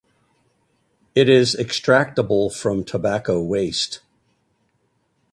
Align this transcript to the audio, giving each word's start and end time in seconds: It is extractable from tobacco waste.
It 1.13 1.29
is 1.29 1.55
extractable 1.55 2.51
from 2.51 2.83
tobacco 2.83 3.39
waste. 3.39 3.99